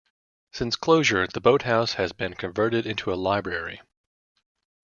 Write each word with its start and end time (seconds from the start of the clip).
Since 0.51 0.77
closure 0.77 1.27
the 1.27 1.39
boat 1.39 1.61
house 1.61 1.93
has 1.93 2.11
been 2.11 2.33
converted 2.33 2.87
into 2.87 3.13
a 3.13 3.13
library. 3.13 3.81